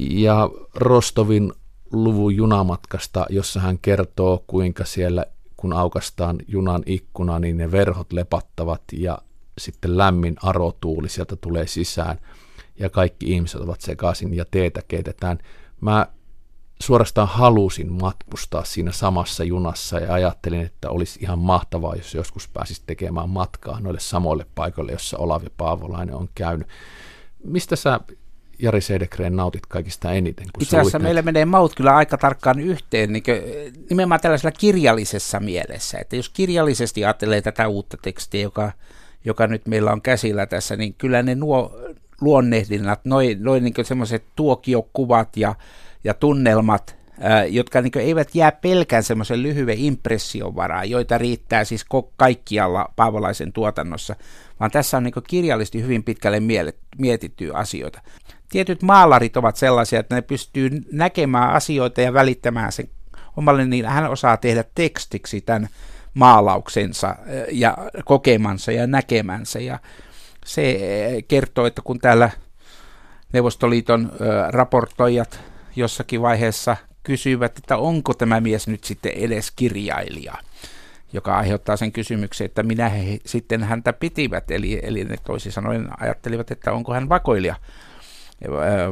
[0.00, 1.52] Ja Rostovin
[1.92, 5.26] luvun junamatkasta, jossa hän kertoo, kuinka siellä
[5.56, 9.18] kun aukastaan junan ikkuna, niin ne verhot lepattavat ja
[9.58, 12.18] sitten lämmin arotuuli sieltä tulee sisään
[12.78, 15.38] ja kaikki ihmiset ovat sekaisin ja teetä keitetään.
[15.80, 16.06] Mä
[16.82, 22.82] suorastaan halusin matkustaa siinä samassa junassa ja ajattelin, että olisi ihan mahtavaa, jos joskus pääsisi
[22.86, 26.68] tekemään matkaa noille samoille paikoille, jossa Olavi Paavolainen on käynyt.
[27.44, 28.00] Mistä sä
[28.58, 30.46] Jari Sedekreen nautit kaikista eniten?
[30.54, 33.22] Kun Itse asiassa meillä menee maut kyllä aika tarkkaan yhteen niin
[33.90, 35.98] nimenomaan tällaisella kirjallisessa mielessä.
[35.98, 38.72] Että jos kirjallisesti ajattelee tätä uutta tekstiä, joka,
[39.24, 41.80] joka nyt meillä on käsillä tässä, niin kyllä ne nuo
[42.20, 45.54] luonnehdinnat, noin noi niin semmoiset tuokiokuvat ja,
[46.04, 51.86] ja tunnelmat, ää, jotka niin eivät jää pelkään semmoisen lyhyen impression varaan, joita riittää siis
[52.16, 54.16] kaikkialla Paavolaisen tuotannossa,
[54.60, 56.42] vaan tässä on niin kirjallisesti hyvin pitkälle
[56.98, 58.00] mietittyä asioita
[58.48, 62.88] tietyt maalarit ovat sellaisia, että ne pystyy näkemään asioita ja välittämään sen.
[63.36, 65.68] Omalle, niin hän osaa tehdä tekstiksi tämän
[66.14, 67.16] maalauksensa
[67.52, 69.58] ja kokemansa ja näkemänsä.
[69.58, 69.78] Ja
[70.44, 70.78] se
[71.28, 72.30] kertoo, että kun täällä
[73.32, 74.12] Neuvostoliiton
[74.48, 75.40] raportoijat
[75.76, 80.34] jossakin vaiheessa kysyivät, että onko tämä mies nyt sitten edes kirjailija,
[81.12, 85.88] joka aiheuttaa sen kysymyksen, että minä he sitten häntä pitivät, eli, eli ne toisin sanoen
[86.00, 87.54] ajattelivat, että onko hän vakoilija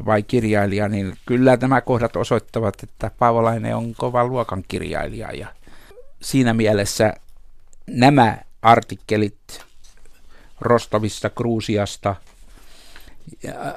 [0.07, 5.49] vai kirjailija, niin kyllä nämä kohdat osoittavat, että Paavolainen on kova luokan kirjailija ja
[6.23, 7.15] siinä mielessä
[7.87, 9.65] nämä artikkelit
[10.61, 12.17] Rostovista, Gruusiasta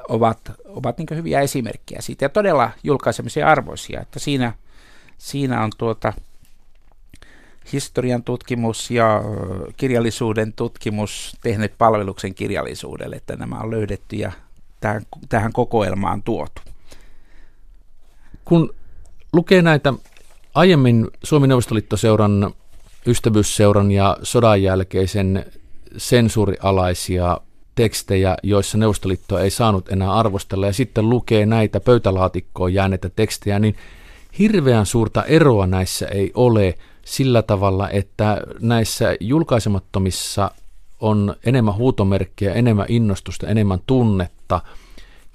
[0.10, 4.54] ovat, ovat niin hyviä esimerkkejä siitä ja todella julkaisemisen arvoisia, että siinä,
[5.18, 6.14] siinä on tuota
[7.74, 9.22] historian tutkimus ja
[9.78, 14.32] kirjallisuuden tutkimus tehnyt palveluksen kirjallisuudelle, että nämä on löydetty ja
[14.80, 16.62] tähän, tähän kokoelmaan tuotu.
[18.46, 18.76] Kun
[19.34, 19.94] lukee näitä
[20.54, 22.54] aiemmin Suomen Neuvostoliittoseuran,
[23.08, 25.46] ystävyysseuran ja sodan jälkeisen
[25.98, 27.42] sensuurialaisia
[27.76, 33.76] tekstejä, joissa Neuvostoliitto ei saanut enää arvostella, ja sitten lukee näitä pöytälaatikkoon jääneitä tekstejä, niin
[34.40, 40.52] hirveän suurta eroa näissä ei ole sillä tavalla, että näissä julkaisemattomissa
[41.00, 44.62] on enemmän huutomerkkiä, enemmän innostusta, enemmän tunnetta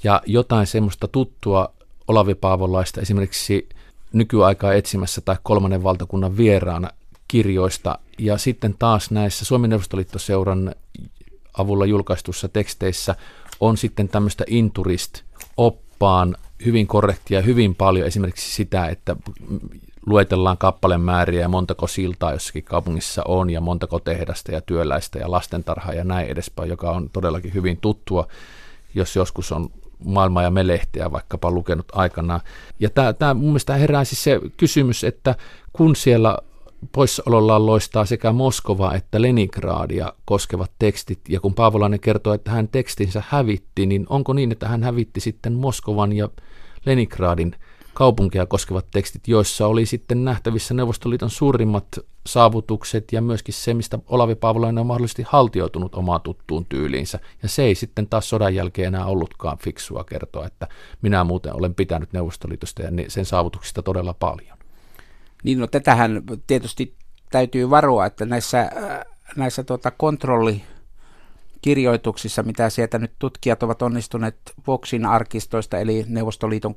[0.04, 1.72] ja jotain semmoista tuttua
[2.08, 3.68] Olavi Paavolaista esimerkiksi
[4.12, 6.90] nykyaikaa etsimässä tai kolmannen valtakunnan vieraana
[7.28, 7.98] kirjoista.
[8.18, 10.74] Ja sitten taas näissä Suomen Neuvostoliittoseuran
[11.58, 13.14] avulla julkaistussa teksteissä
[13.60, 15.22] on sitten tämmöistä inturist
[15.56, 19.16] oppaan hyvin korrektia hyvin paljon esimerkiksi sitä, että
[20.06, 25.94] luetellaan kappalemääriä ja montako siltaa jossakin kaupungissa on ja montako tehdasta ja työläistä ja lastentarhaa
[25.94, 28.28] ja näin edespäin, joka on todellakin hyvin tuttua,
[28.94, 29.70] jos joskus on
[30.04, 32.40] maailmaa ja melehtiä vaikkapa lukenut aikanaan.
[32.80, 35.34] Ja tämä, tämä mun mielestä herää siis se kysymys, että
[35.72, 36.38] kun siellä
[36.92, 43.22] poissaolollaan loistaa sekä Moskova että Leningradia koskevat tekstit, ja kun Paavolainen kertoo, että hän tekstinsä
[43.28, 46.28] hävitti, niin onko niin, että hän hävitti sitten Moskovan ja
[46.86, 47.56] Leningradin
[47.94, 51.86] kaupunkia koskevat tekstit, joissa oli sitten nähtävissä Neuvostoliiton suurimmat
[52.26, 57.20] saavutukset ja myöskin se, mistä Olavi Paavolainen on mahdollisesti haltioitunut omaa tuttuun tyyliinsä.
[57.42, 60.68] Ja se ei sitten taas sodan jälkeen enää ollutkaan fiksua kertoa, että
[61.02, 64.58] minä muuten olen pitänyt Neuvostoliitosta ja sen saavutuksista todella paljon.
[65.44, 66.94] Niin no tätähän tietysti
[67.30, 69.04] täytyy varoa, että näissä, äh,
[69.36, 70.62] näissä tuota kontrolli
[71.62, 76.76] kirjoituksissa, mitä sieltä nyt tutkijat ovat onnistuneet Voxin arkistoista, eli Neuvostoliiton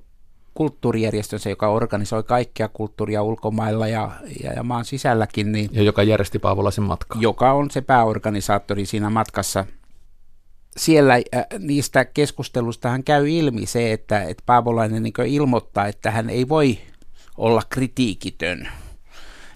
[0.54, 4.12] kulttuurijärjestönsä, joka organisoi kaikkea kulttuuria ulkomailla ja,
[4.44, 5.52] ja, ja maan sisälläkin.
[5.52, 7.22] Niin, ja joka järjesti Paavolaisen matkaa.
[7.22, 9.66] Joka on se pääorganisaattori siinä matkassa.
[10.78, 16.30] Siellä äh, niistä keskustelusta hän käy ilmi se, että, että Paavolainen niin ilmoittaa, että hän
[16.30, 16.78] ei voi
[17.38, 18.68] olla kritiikitön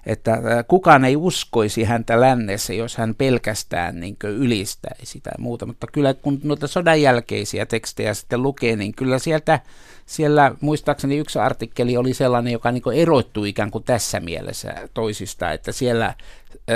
[0.09, 5.87] että äh, kukaan ei uskoisi häntä lännessä, jos hän pelkästään niin ylistäisi tai muuta, mutta
[5.91, 9.59] kyllä kun noita sodan jälkeisiä tekstejä sitten lukee, niin kyllä sieltä,
[10.05, 15.71] siellä muistaakseni yksi artikkeli oli sellainen, joka niin erottui ikään kuin tässä mielessä toisista, että
[15.71, 16.15] siellä äh,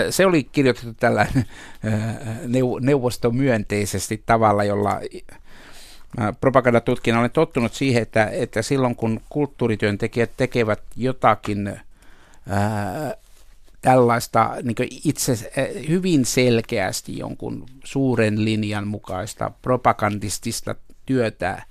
[0.09, 1.33] se oli kirjoitettu tällä äh,
[2.81, 4.99] neuvostomyönteisesti tavalla, jolla
[6.41, 11.79] propagandatutkijana olen tottunut siihen, että, että silloin kun kulttuurityöntekijät tekevät jotakin
[13.83, 15.51] tällaista niin itse
[15.89, 21.63] hyvin selkeästi jonkun suuren linjan mukaista propagandistista työtä,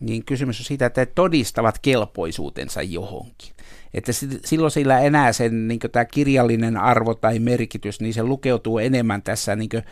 [0.00, 3.52] niin kysymys on siitä, että he todistavat kelpoisuutensa johonkin.
[3.94, 4.12] Että
[4.44, 9.56] silloin sillä enää sen niin tämä kirjallinen arvo tai merkitys, niin se lukeutuu enemmän tässä
[9.56, 9.82] niin kuin,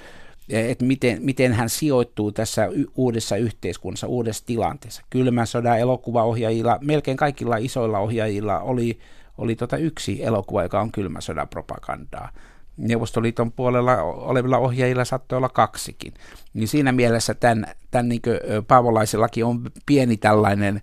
[0.48, 5.03] että miten, miten hän sijoittuu tässä uudessa yhteiskunnassa, uudessa tilanteessa.
[5.11, 8.98] Kylmän sodan elokuvaohjaajilla, melkein kaikilla isoilla ohjaajilla oli,
[9.38, 12.29] oli tota yksi elokuva, joka on kylmän sodan propagandaa.
[12.77, 16.14] Neuvostoliiton puolella olevilla ohjaajilla saattoi olla kaksikin.
[16.55, 18.23] Niin siinä mielessä tämän, tämän niin
[18.68, 20.83] Paavolaisellakin on pieni tällainen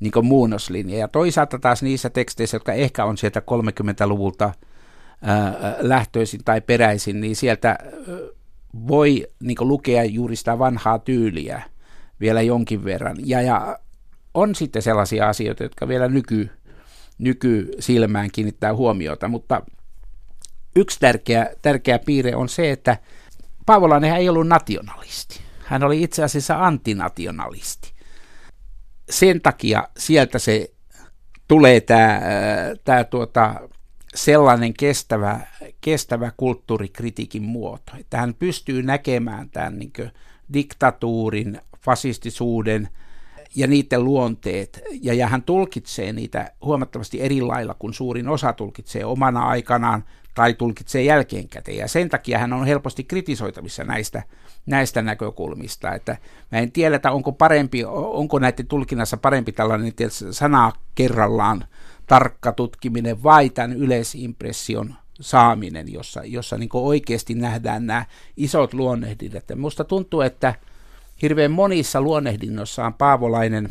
[0.00, 0.98] niin muunnoslinja.
[0.98, 4.52] Ja toisaalta taas niissä teksteissä, jotka ehkä on sieltä 30-luvulta
[5.22, 7.78] ää, lähtöisin tai peräisin, niin sieltä
[8.88, 11.62] voi niin lukea juuri sitä vanhaa tyyliä
[12.20, 13.16] vielä jonkin verran.
[13.24, 13.78] Ja, ja
[14.34, 16.50] on sitten sellaisia asioita, jotka vielä nyky,
[17.18, 19.62] nykysilmään kiinnittää huomiota, mutta
[20.76, 22.96] yksi tärkeä, tärkeä piirre on se, että
[23.66, 25.40] Paavolainen ei ollut nationalisti.
[25.64, 27.92] Hän oli itse asiassa antinationalisti.
[29.10, 30.70] Sen takia sieltä se
[31.48, 32.20] tulee tämä,
[32.84, 33.68] tämä tuota,
[34.14, 35.40] sellainen kestävä,
[35.80, 39.92] kestävä kulttuurikritiikin muoto, että hän pystyy näkemään tämän niin
[40.52, 42.88] diktatuurin, fasistisuuden
[43.56, 49.04] ja niiden luonteet, ja, ja hän tulkitsee niitä huomattavasti eri lailla kuin suurin osa tulkitsee
[49.04, 54.22] omana aikanaan tai tulkitsee jälkeenkäteen, ja sen takia hän on helposti kritisoitavissa näistä,
[54.66, 56.16] näistä näkökulmista, että
[56.52, 59.92] mä en tiedä, että onko, parempi, onko näiden tulkinnassa parempi tällainen
[60.30, 61.64] sana kerrallaan
[62.06, 68.04] tarkka tutkiminen vai tämän yleisimpression saaminen, jossa, jossa niin oikeasti nähdään nämä
[68.36, 69.44] isot luonnehdinnat.
[69.54, 70.54] Minusta tuntuu, että
[71.22, 73.68] hirveän monissa luonnehdinnoissa on Paavolainen,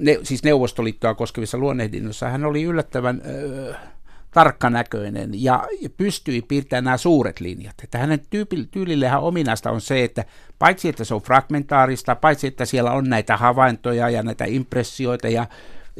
[0.00, 3.74] ne, siis Neuvostoliittoa koskevissa luonnehdinnoissa, hän oli yllättävän ö,
[4.30, 5.64] tarkkanäköinen ja,
[5.96, 7.74] pystyi piirtämään nämä suuret linjat.
[7.84, 8.20] Että hänen
[8.70, 10.24] tyylilleen ominaista on se, että
[10.58, 15.46] paitsi että se on fragmentaarista, paitsi että siellä on näitä havaintoja ja näitä impressioita ja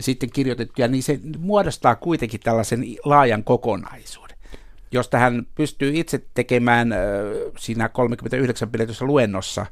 [0.00, 4.27] sitten kirjoitettuja, niin se muodostaa kuitenkin tällaisen laajan kokonaisuuden.
[4.92, 6.94] Jos hän pystyy itse tekemään
[7.58, 9.66] siinä 39 pidetyssä luennossa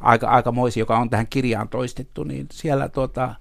[0.00, 3.34] aika, aikamoisi, joka on tähän kirjaan toistettu, niin siellä tuota,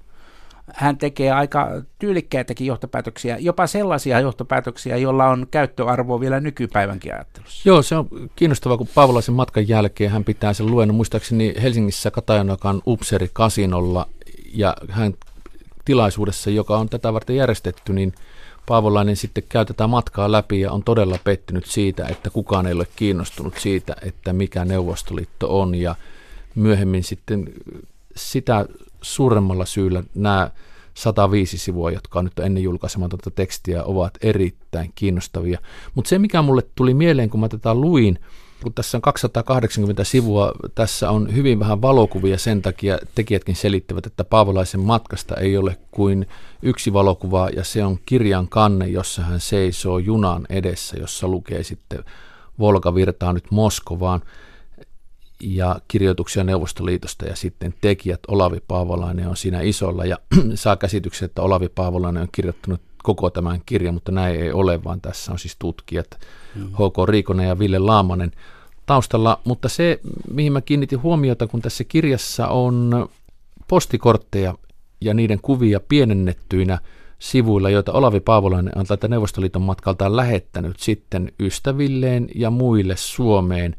[0.75, 7.69] hän tekee aika tyylikkäitäkin johtopäätöksiä, jopa sellaisia johtopäätöksiä, joilla on käyttöarvoa vielä nykypäivänkin ajattelussa.
[7.69, 12.81] Joo, se on kiinnostavaa, kun Paavolaisen matkan jälkeen hän pitää sen luennon, muistaakseni Helsingissä Katajanokan
[12.87, 14.07] Upseri Kasinolla,
[14.53, 15.13] ja hän
[15.85, 18.13] tilaisuudessa, joka on tätä varten järjestetty, niin
[18.67, 22.87] Paavolainen sitten käy tätä matkaa läpi ja on todella pettynyt siitä, että kukaan ei ole
[22.95, 25.95] kiinnostunut siitä, että mikä Neuvostoliitto on ja
[26.55, 27.53] myöhemmin sitten
[28.15, 28.65] sitä
[29.01, 30.51] suuremmalla syyllä nämä
[30.93, 35.59] 105 sivua, jotka on nyt ennen julkaisematonta tekstiä, ovat erittäin kiinnostavia.
[35.95, 38.19] Mutta se, mikä mulle tuli mieleen, kun mä tätä luin,
[38.63, 44.23] kun tässä on 280 sivua, tässä on hyvin vähän valokuvia, sen takia tekijätkin selittävät, että
[44.23, 46.27] Paavolaisen matkasta ei ole kuin
[46.61, 52.03] yksi valokuva, ja se on kirjan kanne, jossa hän seisoo junan edessä, jossa lukee sitten
[52.59, 54.21] Volga virtaa nyt Moskovaan,
[55.43, 60.17] ja kirjoituksia Neuvostoliitosta, ja sitten tekijät Olavi Paavolainen on siinä isolla, ja
[60.55, 65.01] saa käsityksen, että Olavi Paavolainen on kirjoittanut koko tämän kirjan, mutta näin ei ole, vaan
[65.01, 66.07] tässä on siis tutkijat
[66.55, 66.67] mm.
[66.67, 67.09] H.K.
[67.09, 68.31] Riikonen ja Ville Laamanen
[68.85, 69.39] taustalla.
[69.43, 69.99] Mutta se,
[70.31, 73.07] mihin mä kiinnitin huomiota, kun tässä kirjassa on
[73.67, 74.55] postikortteja
[75.01, 76.79] ja niiden kuvia pienennettyinä
[77.19, 83.75] sivuilla, joita Olavi Paavolainen on tältä Neuvostoliiton matkaltaan lähettänyt sitten ystävilleen ja muille Suomeen.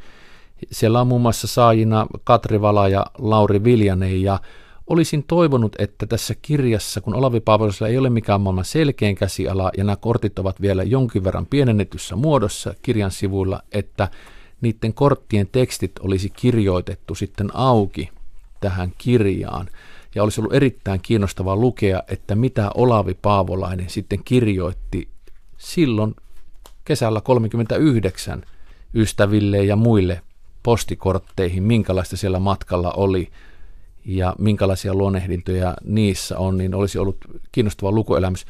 [0.71, 4.41] Siellä on muun muassa saajina Katri Vala ja Lauri Viljanen ja
[4.93, 9.85] Olisin toivonut, että tässä kirjassa, kun Olavi Paavolosella ei ole mikään maailman selkeän käsiala ja
[9.85, 14.09] nämä kortit ovat vielä jonkin verran pienennetyssä muodossa kirjan sivuilla, että
[14.61, 18.11] niiden korttien tekstit olisi kirjoitettu sitten auki
[18.61, 19.69] tähän kirjaan.
[20.15, 25.09] Ja olisi ollut erittäin kiinnostavaa lukea, että mitä Olavi Paavolainen sitten kirjoitti
[25.59, 26.15] silloin
[26.85, 28.43] kesällä 39
[28.95, 30.23] ystäville ja muille
[30.63, 33.29] postikortteihin, minkälaista siellä matkalla oli–
[34.05, 37.17] ja minkälaisia luonnehdintoja niissä on, niin olisi ollut
[37.53, 38.47] kiinnostava lukuelämys.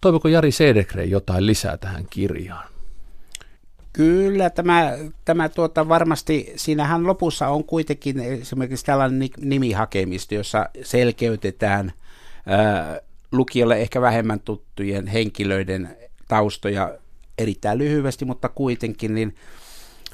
[0.00, 2.68] Toivoko Jari Sedekre jotain lisää tähän kirjaan?
[3.92, 11.92] Kyllä, tämä, tämä tuota, varmasti, siinähän lopussa on kuitenkin esimerkiksi tällainen nimihakemisto, jossa selkeytetään
[12.46, 13.00] ää,
[13.32, 15.96] lukijalle ehkä vähemmän tuttujen henkilöiden
[16.28, 16.94] taustoja
[17.38, 19.34] erittäin lyhyesti, mutta kuitenkin, niin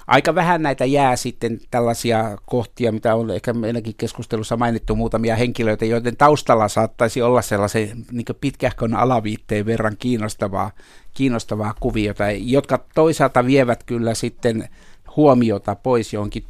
[0.07, 5.85] aika vähän näitä jää sitten tällaisia kohtia, mitä on ehkä meidänkin keskustelussa mainittu muutamia henkilöitä,
[5.85, 10.71] joiden taustalla saattaisi olla sellaisen niin pitkähkön alaviitteen verran kiinnostavaa,
[11.15, 14.69] kiinnostavaa kuviota, jotka toisaalta vievät kyllä sitten
[15.17, 16.45] huomiota pois johonkin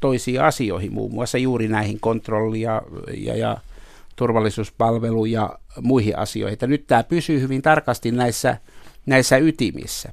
[0.00, 2.82] toisia, asioihin, muun muassa juuri näihin kontrolli- ja,
[3.36, 3.56] ja,
[4.16, 6.58] turvallisuuspalvelu ja muihin asioihin.
[6.66, 8.56] Nyt tämä pysyy hyvin tarkasti näissä,
[9.06, 10.12] näissä ytimissä.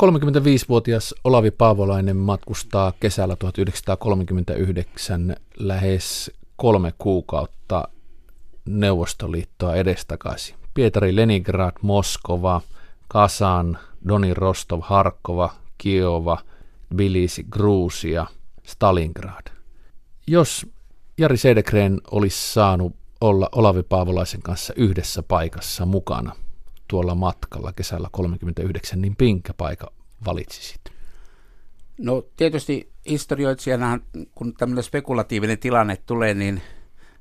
[0.00, 7.88] 35-vuotias Olavi Paavolainen matkustaa kesällä 1939 lähes kolme kuukautta
[8.64, 10.56] Neuvostoliittoa edestakaisin.
[10.74, 12.60] Pietari, Leningrad, Moskova,
[13.08, 13.78] Kasan,
[14.08, 16.38] Doni Rostov, Harkova, Kiova,
[16.88, 18.26] Tbilisi, Gruusia,
[18.66, 19.46] Stalingrad.
[20.26, 20.66] Jos
[21.18, 26.32] Jari Sedekren olisi saanut olla Olavi Paavolaisen kanssa yhdessä paikassa mukana–
[26.90, 29.92] tuolla matkalla kesällä 39, niin minkä paikka
[30.26, 30.80] valitsisit?
[31.98, 33.98] No tietysti historioitsijana,
[34.34, 36.62] kun tämmöinen spekulatiivinen tilanne tulee, niin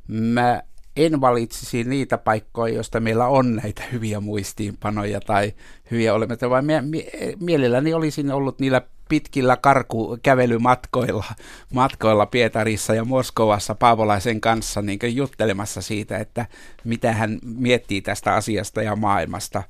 [0.08, 0.62] mä
[0.96, 5.54] en valitsisi niitä paikkoja, joista meillä on näitä hyviä muistiinpanoja tai
[5.92, 11.26] hyviä olematta, vaan mie- mie- mielelläni olisin ollut niillä pitkillä karkukävelymatkoilla
[11.74, 16.46] matkoilla Pietarissa ja Moskovassa Paavolaisen kanssa niin juttelemassa siitä, että
[16.84, 19.64] mitä hän miettii tästä asiasta ja maailmasta.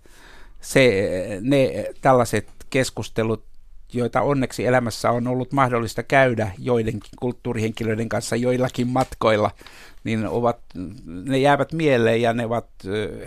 [0.62, 1.08] Se,
[1.42, 3.44] ne tällaiset keskustelut,
[3.94, 9.52] joita onneksi elämässä on ollut mahdollista käydä joidenkin kulttuurihenkilöiden kanssa joillakin matkoilla,
[10.04, 10.60] niin ovat,
[11.06, 12.70] ne jäävät mieleen ja ne ovat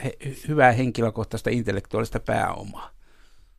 [0.05, 0.17] he,
[0.49, 2.91] hyvää henkilökohtaista intellektuaalista pääomaa.